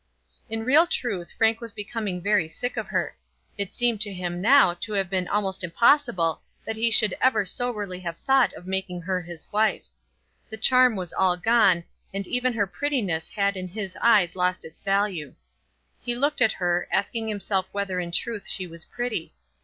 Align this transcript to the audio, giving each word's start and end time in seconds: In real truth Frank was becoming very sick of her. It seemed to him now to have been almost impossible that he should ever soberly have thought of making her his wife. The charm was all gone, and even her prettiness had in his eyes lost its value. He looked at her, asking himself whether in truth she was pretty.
In 0.49 0.65
real 0.65 0.87
truth 0.87 1.31
Frank 1.31 1.61
was 1.61 1.71
becoming 1.71 2.23
very 2.23 2.47
sick 2.49 2.75
of 2.75 2.87
her. 2.87 3.15
It 3.55 3.75
seemed 3.75 4.01
to 4.01 4.11
him 4.11 4.41
now 4.41 4.73
to 4.73 4.93
have 4.93 5.11
been 5.11 5.27
almost 5.27 5.63
impossible 5.63 6.41
that 6.65 6.75
he 6.75 6.89
should 6.89 7.13
ever 7.21 7.45
soberly 7.45 7.99
have 7.99 8.17
thought 8.17 8.51
of 8.53 8.65
making 8.65 9.01
her 9.01 9.21
his 9.21 9.45
wife. 9.51 9.83
The 10.49 10.57
charm 10.57 10.95
was 10.95 11.13
all 11.13 11.37
gone, 11.37 11.83
and 12.15 12.25
even 12.25 12.53
her 12.53 12.65
prettiness 12.65 13.29
had 13.29 13.55
in 13.55 13.67
his 13.67 13.95
eyes 14.01 14.35
lost 14.35 14.65
its 14.65 14.81
value. 14.81 15.35
He 16.03 16.15
looked 16.15 16.41
at 16.41 16.53
her, 16.53 16.87
asking 16.91 17.27
himself 17.27 17.69
whether 17.71 17.99
in 17.99 18.11
truth 18.11 18.47
she 18.47 18.65
was 18.65 18.85
pretty. 18.85 19.35